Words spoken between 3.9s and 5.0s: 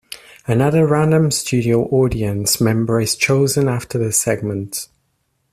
the segment.